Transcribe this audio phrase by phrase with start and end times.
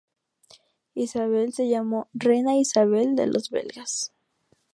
[0.95, 4.11] Isabel se llamó Reina Isabel de los Belgas.